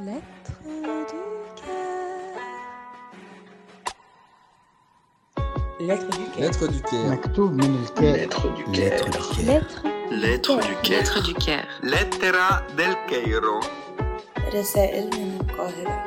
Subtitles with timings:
[0.00, 1.76] Lettre du cœur.
[5.80, 6.40] Lettre du cœur.
[6.40, 7.10] Lettre du cœur.
[7.10, 9.10] مكتوب من الكاتب Lettre du Lettre cœur.
[9.10, 9.46] du cœur.
[9.46, 10.98] Lettre Lettre du cœur.
[10.98, 11.64] lettre du cœur.
[11.82, 13.60] Lettera del Cairo.
[14.54, 16.04] رسائل من القاهرة.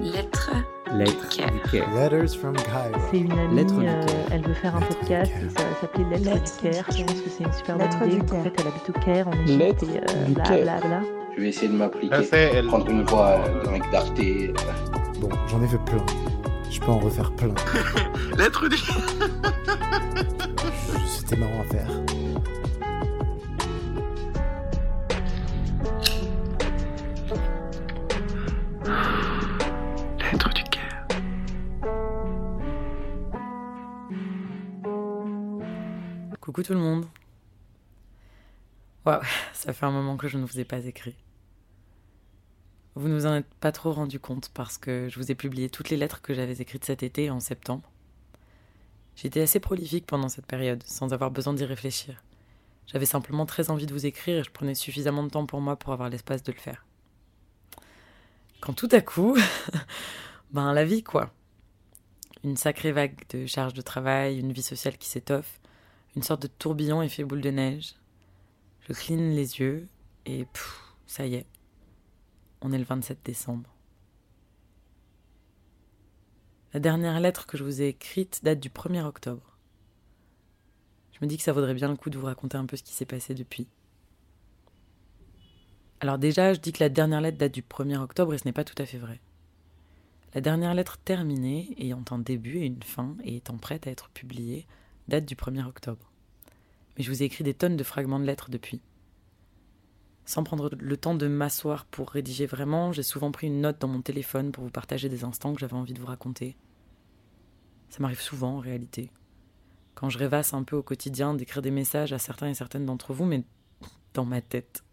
[0.00, 0.50] Lettre
[0.92, 1.50] Lettre du cœur.
[1.50, 1.86] du cœur.
[1.94, 3.00] Letters from Cairo.
[3.10, 4.26] C'est une amie, Lettre du euh, cœur.
[4.32, 5.42] elle veut faire un Lettre du podcast cœur.
[5.42, 6.84] et ça va s'appeler Lettre, Lettre du Caire.
[6.90, 8.16] du Je pense que c'est une super bonne Lettre idée.
[8.16, 8.42] du En Caire.
[8.44, 10.62] fait, elle habite au Caire, en Égypte, Lettre et euh, du bla Caire.
[10.62, 11.00] bla bla.
[11.35, 12.15] Je vais essayer de m'appliquer.
[12.15, 12.67] Rachel.
[12.67, 14.13] Prendre une voix euh, de mec d'Arte.
[15.19, 16.05] Bon, j'en ai fait plein.
[16.69, 17.53] Je peux en refaire plein.
[18.37, 18.77] Lettre du
[21.07, 21.87] C'était marrant à faire.
[30.19, 31.07] Lettre du cœur.
[36.39, 37.05] Coucou tout le monde.
[39.05, 39.21] Waouh,
[39.53, 41.15] ça fait un moment que je ne vous ai pas écrit.
[42.95, 45.69] Vous ne vous en êtes pas trop rendu compte parce que je vous ai publié
[45.69, 47.89] toutes les lettres que j'avais écrites cet été en septembre.
[49.15, 52.23] J'étais assez prolifique pendant cette période, sans avoir besoin d'y réfléchir.
[52.87, 55.75] J'avais simplement très envie de vous écrire et je prenais suffisamment de temps pour moi
[55.75, 56.85] pour avoir l'espace de le faire.
[58.61, 59.37] Quand tout à coup,
[60.51, 61.31] ben la vie quoi.
[62.43, 65.59] Une sacrée vague de charges de travail, une vie sociale qui s'étoffe,
[66.15, 67.95] une sorte de tourbillon effet boule de neige.
[68.87, 69.87] Je cligne les yeux
[70.25, 70.45] et
[71.07, 71.45] ça y est.
[72.65, 73.69] On est le 27 décembre.
[76.73, 79.57] La dernière lettre que je vous ai écrite date du 1er octobre.
[81.11, 82.83] Je me dis que ça vaudrait bien le coup de vous raconter un peu ce
[82.83, 83.67] qui s'est passé depuis.
[85.99, 88.53] Alors déjà, je dis que la dernière lettre date du 1er octobre et ce n'est
[88.53, 89.19] pas tout à fait vrai.
[90.33, 94.09] La dernière lettre terminée, ayant un début et une fin et étant prête à être
[94.09, 94.67] publiée,
[95.09, 96.13] date du 1er octobre.
[96.97, 98.81] Mais je vous ai écrit des tonnes de fragments de lettres depuis.
[100.25, 103.89] Sans prendre le temps de m'asseoir pour rédiger vraiment, j'ai souvent pris une note dans
[103.89, 106.55] mon téléphone pour vous partager des instants que j'avais envie de vous raconter.
[107.89, 109.11] Ça m'arrive souvent en réalité.
[109.95, 113.13] Quand je rêvasse un peu au quotidien d'écrire des messages à certains et certaines d'entre
[113.13, 113.43] vous, mais
[114.13, 114.83] dans ma tête.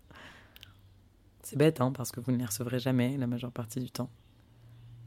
[1.43, 4.11] C'est bête, hein, parce que vous ne les recevrez jamais la majeure partie du temps.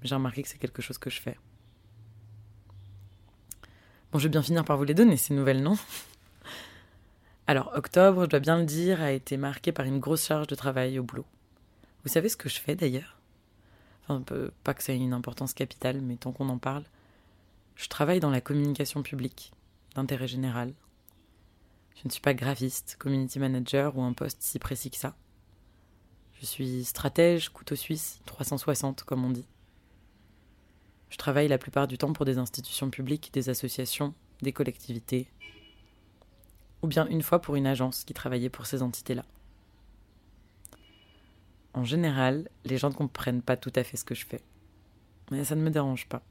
[0.01, 1.37] Mais j'ai remarqué que c'est quelque chose que je fais.
[4.11, 5.77] Bon, je vais bien finir par vous les donner, ces nouvelles, non?
[7.45, 10.55] Alors, octobre, je dois bien le dire, a été marqué par une grosse charge de
[10.55, 11.25] travail au boulot.
[12.03, 13.19] Vous savez ce que je fais d'ailleurs?
[14.07, 14.23] Enfin,
[14.63, 16.83] pas que ça ait une importance capitale, mais tant qu'on en parle.
[17.75, 19.51] Je travaille dans la communication publique,
[19.95, 20.73] d'intérêt général.
[21.95, 25.15] Je ne suis pas graphiste, community manager ou un poste si précis que ça.
[26.39, 29.47] Je suis stratège, couteau suisse, 360 comme on dit.
[31.09, 35.27] Je travaille la plupart du temps pour des institutions publiques, des associations, des collectivités,
[36.83, 39.23] ou bien une fois pour une agence qui travaillait pour ces entités-là.
[41.73, 44.41] En général, les gens ne comprennent pas tout à fait ce que je fais.
[45.31, 46.21] Mais ça ne me dérange pas.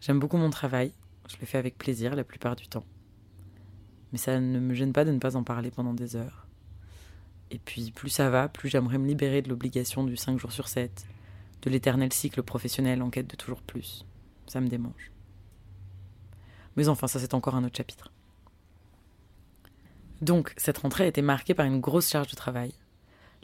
[0.00, 0.92] J'aime beaucoup mon travail,
[1.28, 2.84] je le fais avec plaisir la plupart du temps.
[4.12, 6.46] Mais ça ne me gêne pas de ne pas en parler pendant des heures.
[7.50, 10.68] Et puis plus ça va, plus j'aimerais me libérer de l'obligation du 5 jours sur
[10.68, 11.04] 7,
[11.62, 14.06] de l'éternel cycle professionnel en quête de toujours plus.
[14.46, 15.10] Ça me démange.
[16.76, 18.12] Mais enfin, ça c'est encore un autre chapitre.
[20.20, 22.72] Donc, cette rentrée a été marquée par une grosse charge de travail.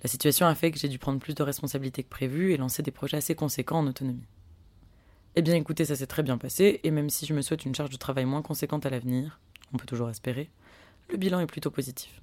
[0.02, 2.82] La situation a fait que j'ai dû prendre plus de responsabilités que prévu et lancer
[2.82, 4.26] des projets assez conséquents en autonomie.
[5.36, 7.74] Eh bien écoutez, ça s'est très bien passé, et même si je me souhaite une
[7.74, 9.40] charge de travail moins conséquente à l'avenir,
[9.72, 10.50] on peut toujours espérer,
[11.10, 12.20] le bilan est plutôt positif.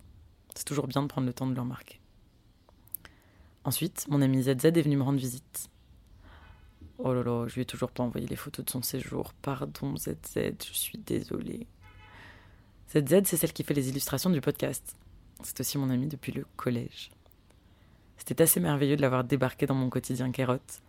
[0.55, 1.99] C'est toujours bien de prendre le temps de le remarquer.
[3.63, 5.69] Ensuite, mon ami ZZ est venu me rendre visite.
[6.97, 9.33] Oh là là, je lui ai toujours pas envoyé les photos de son séjour.
[9.41, 11.67] Pardon ZZ, je suis désolée.
[12.91, 14.97] ZZ, c'est celle qui fait les illustrations du podcast.
[15.43, 17.11] C'est aussi mon amie depuis le collège.
[18.17, 20.81] C'était assez merveilleux de l'avoir débarqué dans mon quotidien carotte.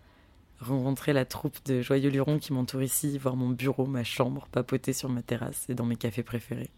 [0.58, 4.92] Rencontrer la troupe de joyeux lurons qui m'entourent ici, voir mon bureau, ma chambre, papoter
[4.92, 6.70] sur ma terrasse et dans mes cafés préférés.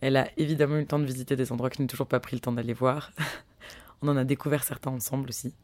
[0.00, 2.20] Elle a évidemment eu le temps de visiter des endroits que je n'ai toujours pas
[2.20, 3.10] pris le temps d'aller voir.
[4.00, 5.54] On en a découvert certains ensemble aussi.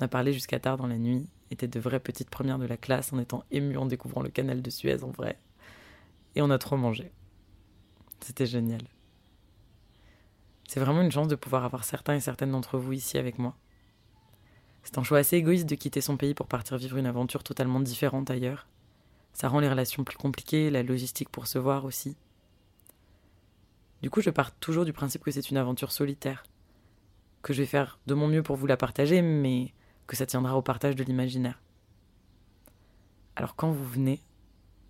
[0.00, 2.76] On a parlé jusqu'à tard dans la nuit, était de vraies petites premières de la
[2.76, 5.38] classe en étant émus en découvrant le canal de Suez en vrai.
[6.34, 7.12] Et on a trop mangé.
[8.20, 8.82] C'était génial.
[10.66, 13.56] C'est vraiment une chance de pouvoir avoir certains et certaines d'entre vous ici avec moi.
[14.84, 17.80] C'est un choix assez égoïste de quitter son pays pour partir vivre une aventure totalement
[17.80, 18.66] différente ailleurs.
[19.32, 22.16] Ça rend les relations plus compliquées, la logistique pour se voir aussi.
[24.02, 26.42] Du coup, je pars toujours du principe que c'est une aventure solitaire,
[27.42, 29.72] que je vais faire de mon mieux pour vous la partager, mais
[30.06, 31.60] que ça tiendra au partage de l'imaginaire.
[33.36, 34.22] Alors quand vous venez,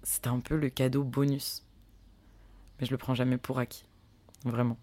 [0.03, 1.65] c'est un peu le cadeau bonus.
[2.81, 3.85] Mais je le prends jamais pour acquis.
[4.45, 4.77] Vraiment.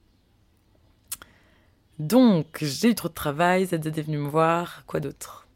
[2.00, 5.48] Donc, j'ai eu trop de travail, ZZ est venu me voir, quoi d'autre?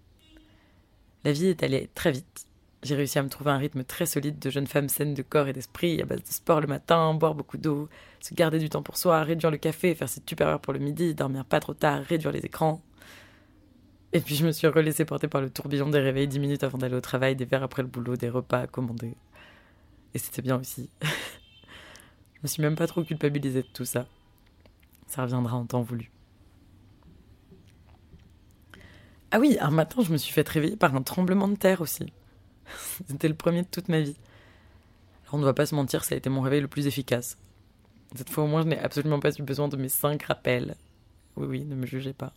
[1.23, 2.47] La vie est allée très vite.
[2.81, 5.47] J'ai réussi à me trouver un rythme très solide de jeune femme saine de corps
[5.47, 7.87] et d'esprit, à base de sport le matin, boire beaucoup d'eau,
[8.19, 11.15] se garder du temps pour soi, réduire le café, faire ses supérieures pour le midi,
[11.15, 12.81] dormir pas trop tard, réduire les écrans.
[14.11, 16.77] Et puis je me suis relaissée porter par le tourbillon des réveils dix minutes avant
[16.77, 19.15] d'aller au travail, des verres après le boulot, des repas à commander.
[20.13, 20.89] Et c'était bien aussi.
[21.01, 24.07] je me suis même pas trop culpabilisée de tout ça.
[25.07, 26.11] Ça reviendra en temps voulu.
[29.31, 32.13] Ah oui, un matin, je me suis fait réveiller par un tremblement de terre aussi.
[33.07, 34.15] C'était le premier de toute ma vie.
[35.23, 37.37] Alors on ne va pas se mentir, ça a été mon réveil le plus efficace.
[38.15, 40.75] Cette fois au moins, je n'ai absolument pas eu besoin de mes cinq rappels.
[41.35, 42.33] Oui, oui, ne me jugez pas.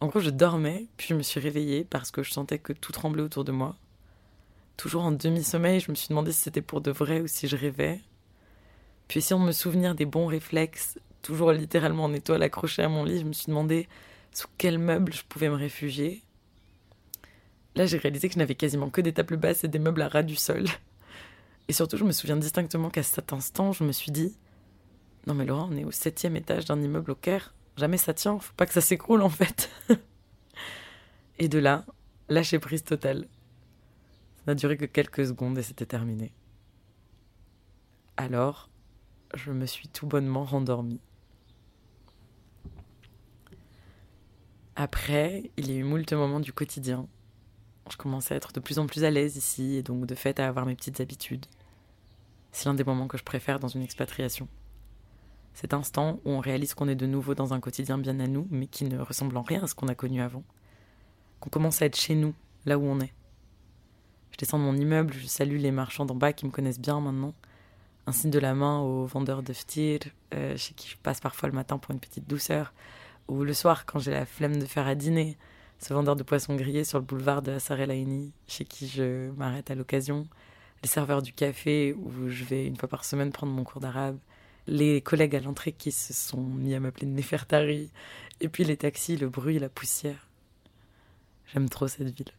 [0.00, 2.92] En gros, je dormais, puis je me suis réveillée parce que je sentais que tout
[2.92, 3.76] tremblait autour de moi.
[4.76, 7.56] Toujours en demi-sommeil, je me suis demandé si c'était pour de vrai ou si je
[7.56, 8.00] rêvais.
[9.08, 13.04] Puis essayant de me souvenir des bons réflexes, toujours littéralement en étoile accrochée à mon
[13.04, 13.88] lit, je me suis demandé
[14.32, 16.22] sous quel meuble je pouvais me réfugier.
[17.74, 20.08] Là, j'ai réalisé que je n'avais quasiment que des tables basses et des meubles à
[20.08, 20.64] ras du sol.
[21.68, 24.36] Et surtout, je me souviens distinctement qu'à cet instant, je me suis dit
[25.26, 27.54] Non, mais Laurent, on est au septième étage d'un immeuble au Caire.
[27.76, 29.70] Jamais ça tient, faut pas que ça s'écroule en fait.
[31.38, 31.84] et de là,
[32.28, 33.26] lâcher prise totale.
[34.46, 36.32] Ça n'a duré que quelques secondes et c'était terminé.
[38.16, 38.70] Alors,
[39.34, 41.00] je me suis tout bonnement rendormie.
[44.76, 47.08] Après, il y a eu moult moments du quotidien.
[47.90, 50.38] Je commençais à être de plus en plus à l'aise ici et donc de fait
[50.38, 51.46] à avoir mes petites habitudes.
[52.52, 54.46] C'est l'un des moments que je préfère dans une expatriation.
[55.54, 58.46] Cet instant où on réalise qu'on est de nouveau dans un quotidien bien à nous,
[58.52, 60.44] mais qui ne ressemble en rien à ce qu'on a connu avant.
[61.40, 62.32] Qu'on commence à être chez nous,
[62.64, 63.12] là où on est.
[64.36, 67.00] Je descends de mon immeuble, je salue les marchands d'en bas qui me connaissent bien
[67.00, 67.32] maintenant.
[68.06, 70.00] Un signe de la main aux vendeurs de ftir,
[70.34, 72.74] euh, chez qui je passe parfois le matin pour une petite douceur
[73.28, 75.38] ou le soir quand j'ai la flemme de faire à dîner,
[75.78, 79.74] ce vendeur de poissons grillés sur le boulevard de Sarelaini, chez qui je m'arrête à
[79.74, 80.28] l'occasion,
[80.82, 84.18] les serveurs du café où je vais une fois par semaine prendre mon cours d'arabe,
[84.66, 87.90] les collègues à l'entrée qui se sont mis à m'appeler Nefertari,
[88.42, 90.28] et puis les taxis, le bruit, la poussière.
[91.46, 92.32] J'aime trop cette ville.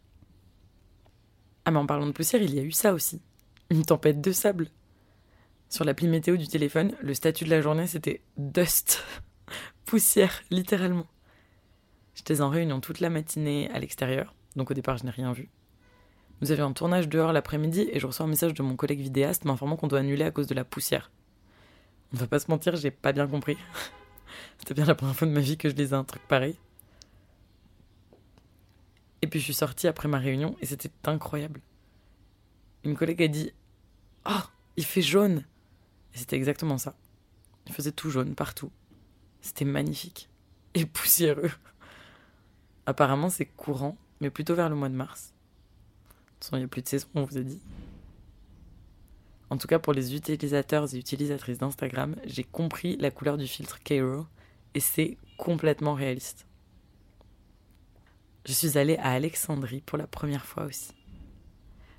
[1.68, 3.22] Ah mais en parlant de poussière, il y a eu ça aussi.
[3.70, 4.70] Une tempête de sable.
[5.68, 9.04] Sur l'appli météo du téléphone, le statut de la journée c'était Dust
[9.86, 11.08] poussière, littéralement.
[12.16, 15.50] J'étais en réunion toute la matinée à l'extérieur, donc au départ je n'ai rien vu.
[16.40, 19.44] Nous avions un tournage dehors l'après-midi et je reçois un message de mon collègue vidéaste
[19.44, 21.12] m'informant qu'on doit annuler à cause de la poussière.
[22.14, 23.58] On va pas se mentir, j'ai pas bien compris.
[24.58, 26.56] C'était bien la première fois de ma vie que je lisais un truc pareil.
[29.22, 31.62] Et puis je suis sortie après ma réunion et c'était incroyable.
[32.84, 33.52] Une collègue a dit
[34.26, 34.44] Oh,
[34.76, 35.44] il fait jaune
[36.14, 36.96] Et c'était exactement ça.
[37.66, 38.72] Il faisait tout jaune partout.
[39.42, 40.30] C'était magnifique.
[40.74, 41.52] Et poussiéreux.
[42.86, 45.34] Apparemment, c'est courant, mais plutôt vers le mois de mars.
[45.34, 47.60] De toute façon, il n'y a plus de saison, on vous a dit.
[49.50, 53.80] En tout cas, pour les utilisateurs et utilisatrices d'Instagram, j'ai compris la couleur du filtre
[53.80, 54.26] Cairo
[54.74, 56.46] et c'est complètement réaliste.
[58.48, 60.94] Je suis allée à Alexandrie pour la première fois aussi.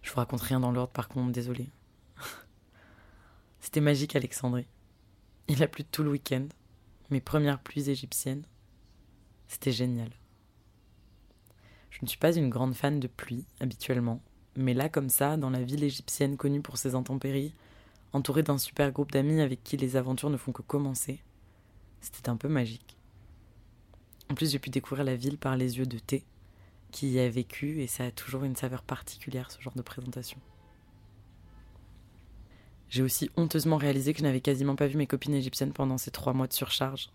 [0.00, 1.68] Je vous raconte rien dans l'ordre, par contre, désolé.
[3.60, 4.66] C'était magique, Alexandrie.
[5.48, 6.46] Il a plu tout le week-end
[7.10, 8.46] mes premières pluies égyptiennes.
[9.46, 10.08] C'était génial.
[11.90, 14.22] Je ne suis pas une grande fan de pluie habituellement,
[14.56, 17.52] mais là comme ça, dans la ville égyptienne connue pour ses intempéries,
[18.14, 21.22] entourée d'un super groupe d'amis avec qui les aventures ne font que commencer,
[22.00, 22.96] c'était un peu magique.
[24.30, 26.24] En plus, j'ai pu découvrir la ville par les yeux de thé,
[26.90, 30.38] qui y a vécu, et ça a toujours une saveur particulière, ce genre de présentation.
[32.88, 36.10] J'ai aussi honteusement réalisé que je n'avais quasiment pas vu mes copines égyptiennes pendant ces
[36.10, 37.10] trois mois de surcharge.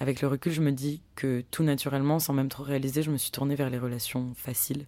[0.00, 3.16] Avec le recul, je me dis que tout naturellement, sans même trop réaliser, je me
[3.16, 4.86] suis tournée vers les relations faciles.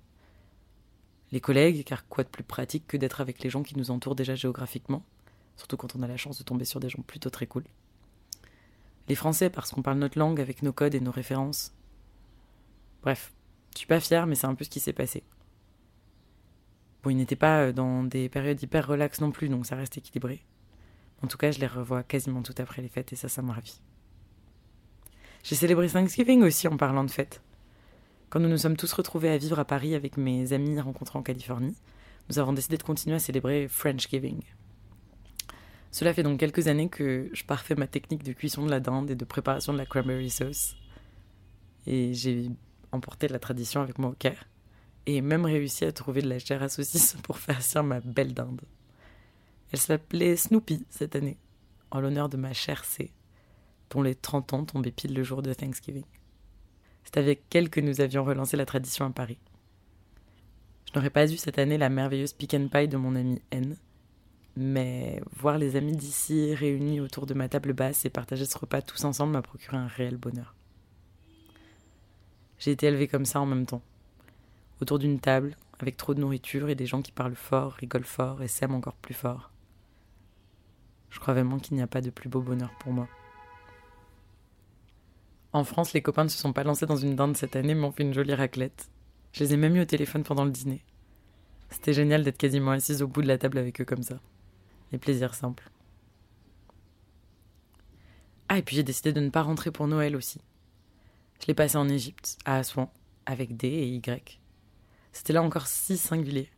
[1.33, 4.17] Les collègues, car quoi de plus pratique que d'être avec les gens qui nous entourent
[4.17, 5.05] déjà géographiquement,
[5.57, 7.65] surtout quand on a la chance de tomber sur des gens plutôt très cool.
[9.09, 11.73] Les Français, parce qu'on parle notre langue avec nos codes et nos références.
[13.03, 13.33] Bref,
[13.75, 15.23] je suis pas fière, mais c'est un peu ce qui s'est passé.
[17.03, 19.97] Bon, ils n'étaient pas euh, dans des périodes hyper relax non plus, donc ça reste
[19.97, 20.45] équilibré.
[21.23, 23.53] En tout cas, je les revois quasiment tout après les fêtes et ça, ça me
[23.53, 23.81] ravit.
[25.43, 27.43] J'ai célébré Thanksgiving aussi en parlant de fêtes.
[28.29, 31.23] Quand nous nous sommes tous retrouvés à vivre à Paris avec mes amis rencontrés en
[31.23, 31.77] Californie,
[32.29, 34.41] nous avons décidé de continuer à célébrer Frenchgiving.
[35.91, 39.11] Cela fait donc quelques années que je parfais ma technique de cuisson de la dinde
[39.11, 40.77] et de préparation de la cranberry sauce.
[41.87, 42.51] Et j'ai
[42.93, 44.47] emporté la tradition avec moi au Caire
[45.07, 48.35] et même réussi à trouver de la chair à saucisse pour faire faire ma belle
[48.35, 48.61] dinde.
[49.73, 51.39] Elle s'appelait Snoopy cette année,
[51.91, 53.13] en l'honneur de ma chère C,
[53.91, 56.05] dont les 30 ans tombaient pile le jour de Thanksgiving.
[57.05, 59.39] C'est avec elle que nous avions relancé la tradition à Paris.
[60.87, 63.77] Je n'aurais pas eu cette année la merveilleuse pick and pie de mon ami N,
[64.57, 68.83] mais voir les amis d'ici réunis autour de ma table basse et partager ce repas
[68.83, 70.55] tous ensemble m'a procuré un réel bonheur.
[72.61, 73.83] J'ai été élevée comme ça en même temps,
[74.83, 78.43] autour d'une table, avec trop de nourriture et des gens qui parlent fort, rigolent fort
[78.43, 79.51] et s'aiment encore plus fort.
[81.09, 83.09] Je crois vraiment qu'il n'y a pas de plus beau bonheur pour moi.
[85.55, 87.87] En France, les copains ne se sont pas lancés dans une dinde cette année, mais
[87.87, 88.91] ont fait une jolie raclette.
[89.33, 90.85] Je les ai même eu au téléphone pendant le dîner.
[91.71, 94.21] C'était génial d'être quasiment assise au bout de la table avec eux comme ça.
[94.93, 95.71] Les plaisirs simples.
[98.49, 100.41] Ah, et puis j'ai décidé de ne pas rentrer pour Noël aussi.
[101.41, 102.93] Je l'ai passé en Égypte, à Assouan,
[103.25, 104.41] avec D et Y.
[105.11, 106.51] C'était là encore si singulier.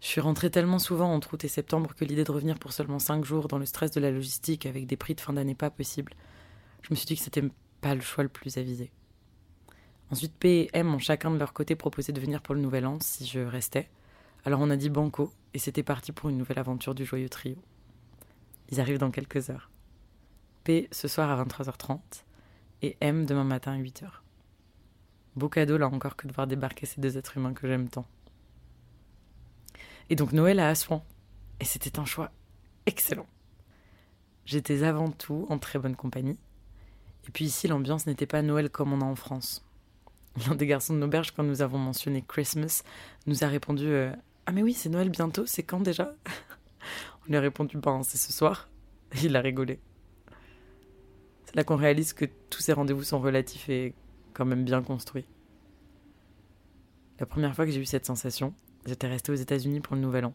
[0.00, 3.00] Je suis rentrée tellement souvent entre août et septembre que l'idée de revenir pour seulement
[3.00, 5.70] cinq jours dans le stress de la logistique avec des prix de fin d'année pas
[5.70, 6.14] possible,
[6.82, 7.42] je me suis dit que c'était
[7.80, 8.92] pas le choix le plus avisé.
[10.10, 12.86] Ensuite, P et M ont chacun de leur côté proposé de venir pour le nouvel
[12.86, 13.90] an si je restais.
[14.44, 17.56] Alors on a dit banco et c'était parti pour une nouvelle aventure du joyeux trio.
[18.70, 19.70] Ils arrivent dans quelques heures.
[20.62, 21.98] P ce soir à 23h30
[22.82, 24.06] et M demain matin à 8h.
[25.36, 28.06] Beau cadeau là encore que de voir débarquer ces deux êtres humains que j'aime tant.
[30.10, 31.04] Et donc Noël à Assouan.
[31.60, 32.30] Et c'était un choix
[32.86, 33.26] excellent.
[34.44, 36.38] J'étais avant tout en très bonne compagnie.
[37.26, 39.64] Et puis ici, l'ambiance n'était pas Noël comme on a en France.
[40.48, 42.82] L'un des garçons de l'auberge, quand nous avons mentionné Christmas,
[43.26, 44.12] nous a répondu euh,
[44.46, 46.14] Ah, mais oui, c'est Noël bientôt, c'est quand déjà?
[47.22, 48.68] On lui a répondu Ben, c'est ce soir.
[49.22, 49.80] Il a rigolé.
[51.48, 53.94] C'est là qu'on réalise que tous ces rendez-vous sont relatifs et
[54.34, 55.24] quand même bien construits.
[57.18, 58.52] La première fois que j'ai eu cette sensation,
[58.84, 60.34] j'étais restée aux États-Unis pour le Nouvel An.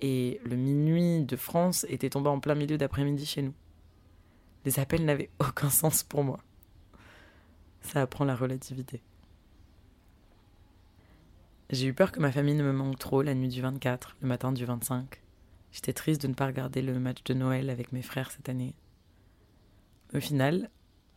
[0.00, 3.52] Et le minuit de France était tombé en plein milieu d'après-midi chez nous.
[4.64, 6.38] Les appels n'avaient aucun sens pour moi.
[7.80, 9.02] Ça apprend la relativité.
[11.70, 14.28] J'ai eu peur que ma famille ne me manque trop la nuit du 24, le
[14.28, 15.20] matin du 25.
[15.72, 18.76] J'étais triste de ne pas regarder le match de Noël avec mes frères cette année.
[20.12, 20.70] Au final,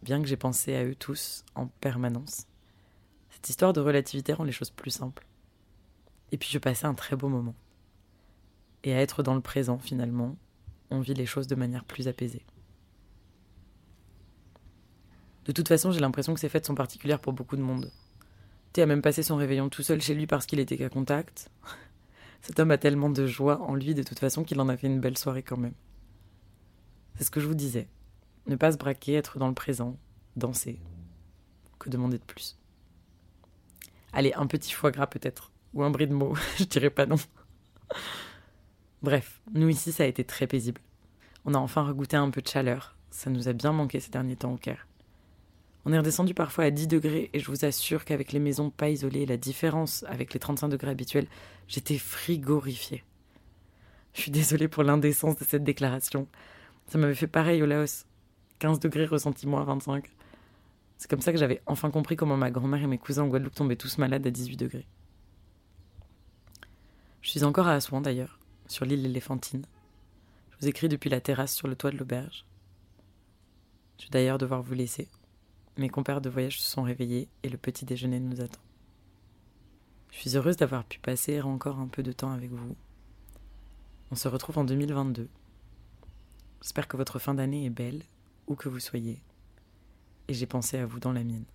[0.04, 2.46] bien que j'ai pensé à eux tous en permanence,
[3.32, 5.26] cette histoire de relativité rend les choses plus simples.
[6.32, 7.56] Et puis je passais un très beau moment.
[8.84, 10.38] Et à être dans le présent, finalement,
[10.92, 12.46] on vit les choses de manière plus apaisée.
[15.46, 17.92] De toute façon, j'ai l'impression que ces fêtes sont particulières pour beaucoup de monde.
[18.74, 21.50] Thé a même passé son réveillon tout seul chez lui parce qu'il était qu'à contact.
[22.42, 24.88] Cet homme a tellement de joie en lui de toute façon qu'il en a fait
[24.88, 25.74] une belle soirée quand même.
[27.16, 27.88] C'est ce que je vous disais.
[28.48, 29.98] Ne pas se braquer, être dans le présent,
[30.36, 30.80] danser.
[31.80, 32.58] Que demander de plus?
[34.12, 35.52] Allez, un petit foie gras peut-être.
[35.74, 37.16] Ou un bris de mots, je dirais pas non.
[39.02, 40.82] Bref, nous ici ça a été très paisible.
[41.46, 42.96] On a enfin regoûté un peu de chaleur.
[43.10, 44.88] Ça nous a bien manqué ces derniers temps au Caire.
[45.86, 48.90] On est redescendu parfois à 10 degrés et je vous assure qu'avec les maisons pas
[48.90, 51.28] isolées, la différence avec les 35 degrés habituels,
[51.68, 53.04] j'étais frigorifiée.
[54.14, 56.28] Je suis désolée pour l'indécence de cette déclaration.
[56.88, 58.06] Ça m'avait fait pareil au Laos.
[58.64, 60.10] 15 degrés ressenti moins 25.
[60.98, 63.54] C'est comme ça que j'avais enfin compris comment ma grand-mère et mes cousins en Guadeloupe
[63.54, 64.88] tombaient tous malades à 18 degrés.
[67.20, 69.66] Je suis encore à Assouan d'ailleurs, sur l'île éléphantine.
[70.52, 72.46] Je vous écris depuis la terrasse sur le toit de l'auberge.
[74.00, 75.10] Je vais d'ailleurs devoir vous laisser.
[75.76, 78.62] Mes compères de voyage se sont réveillés et le petit déjeuner nous attend.
[80.12, 82.78] Je suis heureuse d'avoir pu passer encore un peu de temps avec vous.
[84.10, 85.28] On se retrouve en 2022.
[86.62, 88.04] J'espère que votre fin d'année est belle,
[88.56, 89.22] que vous soyez,
[90.28, 91.46] et j'ai pensé à vous dans la mienne.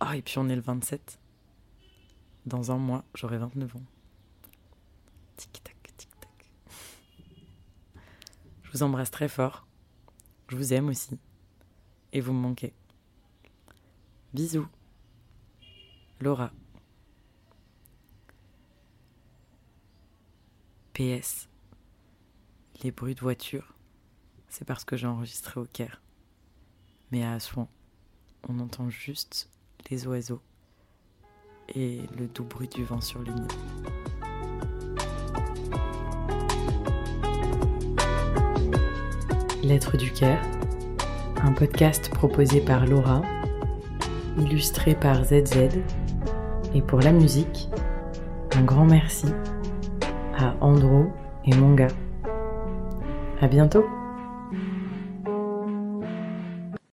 [0.00, 1.18] Ah, et puis on est le 27.
[2.46, 3.82] Dans un mois, j'aurai 29 ans.
[5.36, 6.52] Tic-tac, tic-tac.
[8.62, 9.66] Je vous embrasse très fort.
[10.48, 11.18] Je vous aime aussi.
[12.12, 12.72] Et vous me manquez.
[14.32, 14.68] Bisous.
[16.20, 16.52] Laura.
[20.94, 21.48] PS.
[22.82, 23.74] Les bruits de voiture,
[24.48, 26.00] c'est parce que j'ai enregistré au Caire.
[27.10, 27.68] Mais à Assouan,
[28.48, 29.50] on entend juste
[29.90, 30.40] les oiseaux
[31.74, 33.46] et le doux bruit du vent sur ligne.
[39.62, 40.42] Lettre du Caire,
[41.42, 43.22] un podcast proposé par Laura,
[44.38, 45.80] illustré par ZZ,
[46.74, 47.68] et pour la musique,
[48.54, 49.26] un grand merci
[50.36, 51.10] à Andro
[51.44, 51.88] et Monga.
[53.40, 53.97] À bientôt!